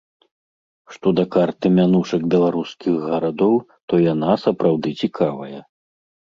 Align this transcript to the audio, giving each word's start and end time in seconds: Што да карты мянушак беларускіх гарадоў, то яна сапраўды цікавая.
Што 0.93 1.11
да 1.19 1.25
карты 1.35 1.67
мянушак 1.75 2.25
беларускіх 2.35 2.93
гарадоў, 3.11 3.55
то 3.87 3.93
яна 4.13 4.31
сапраўды 4.47 4.99
цікавая. 5.05 5.59